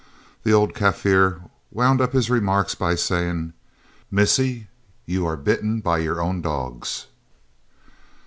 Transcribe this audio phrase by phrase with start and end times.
[0.41, 3.53] The old Kaffir wound up his remarks by saying:
[4.09, 4.63] "Missis,
[5.05, 7.05] you are bitten by your own dogs."